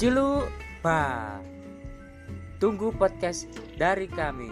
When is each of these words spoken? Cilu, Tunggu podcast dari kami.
Cilu, 0.00 0.48
Tunggu 2.56 2.88
podcast 2.88 3.44
dari 3.76 4.08
kami. 4.08 4.48